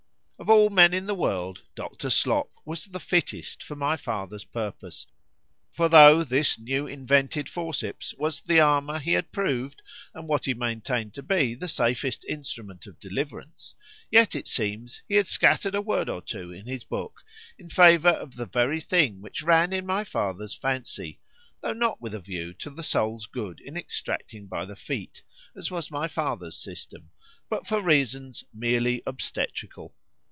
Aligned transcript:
Of 0.39 0.49
all 0.49 0.71
men 0.71 0.91
in 0.91 1.05
the 1.05 1.13
world, 1.13 1.61
Dr. 1.75 2.09
Slop 2.09 2.49
was 2.65 2.85
the 2.85 2.99
fittest 2.99 3.61
for 3.61 3.75
my 3.75 3.95
father's 3.95 4.43
purpose;——for 4.43 5.87
though 5.87 6.23
this 6.23 6.57
new 6.57 6.87
invented 6.87 7.47
forceps 7.47 8.15
was 8.17 8.41
the 8.41 8.59
armour 8.59 8.97
he 8.97 9.11
had 9.13 9.31
proved, 9.31 9.83
and 10.15 10.27
what 10.27 10.45
he 10.45 10.55
maintained 10.55 11.13
to 11.13 11.21
be 11.21 11.53
the 11.53 11.67
safest 11.67 12.25
instrument 12.25 12.87
of 12.87 12.99
deliverance, 12.99 13.75
yet, 14.09 14.33
it 14.33 14.47
seems, 14.47 15.03
he 15.07 15.13
had 15.13 15.27
scattered 15.27 15.75
a 15.75 15.81
word 15.81 16.09
or 16.09 16.23
two 16.23 16.51
in 16.51 16.65
his 16.65 16.83
book, 16.83 17.21
in 17.59 17.69
favour 17.69 18.09
of 18.09 18.35
the 18.35 18.47
very 18.47 18.81
thing 18.81 19.21
which 19.21 19.43
ran 19.43 19.71
in 19.71 19.85
my 19.85 20.03
father's 20.03 20.55
fancy;——tho' 20.55 21.73
not 21.73 22.01
with 22.01 22.15
a 22.15 22.19
view 22.19 22.51
to 22.55 22.71
the 22.71 22.81
soul's 22.81 23.27
good 23.27 23.59
in 23.61 23.77
extracting 23.77 24.47
by 24.47 24.65
the 24.65 24.75
feet, 24.75 25.21
as 25.55 25.69
was 25.69 25.91
my 25.91 26.07
father's 26.07 26.57
system,—but 26.57 27.67
for 27.67 27.79
reasons 27.79 28.43
merely 28.51 29.03
obstetrical. 29.05 29.93